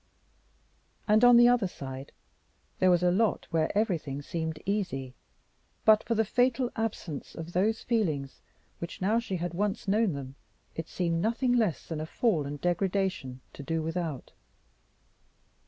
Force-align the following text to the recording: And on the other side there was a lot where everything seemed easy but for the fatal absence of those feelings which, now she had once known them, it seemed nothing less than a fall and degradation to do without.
And 1.07 1.23
on 1.23 1.37
the 1.37 1.47
other 1.47 1.67
side 1.67 2.11
there 2.79 2.89
was 2.89 3.03
a 3.03 3.11
lot 3.11 3.45
where 3.51 3.71
everything 3.77 4.23
seemed 4.23 4.57
easy 4.65 5.13
but 5.85 6.01
for 6.01 6.15
the 6.15 6.25
fatal 6.25 6.71
absence 6.75 7.35
of 7.35 7.53
those 7.53 7.83
feelings 7.83 8.41
which, 8.79 8.99
now 8.99 9.19
she 9.19 9.35
had 9.35 9.53
once 9.53 9.87
known 9.87 10.13
them, 10.13 10.33
it 10.73 10.89
seemed 10.89 11.21
nothing 11.21 11.53
less 11.53 11.87
than 11.87 12.01
a 12.01 12.07
fall 12.07 12.47
and 12.47 12.59
degradation 12.61 13.41
to 13.53 13.61
do 13.61 13.83
without. 13.83 14.31